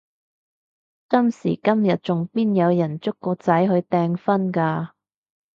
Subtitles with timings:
[1.09, 4.89] 今時今日仲邊有人捉個仔去訂婚㗎？